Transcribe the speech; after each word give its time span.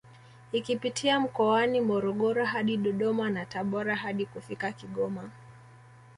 Ikipitia 0.51 1.19
mkoani 1.19 1.81
Morogoro 1.81 2.45
hadi 2.45 2.77
Dodoma 2.77 3.29
na 3.29 3.45
Tabora 3.45 3.95
hadi 3.95 4.25
kufika 4.25 4.71
Kigoma 4.71 5.29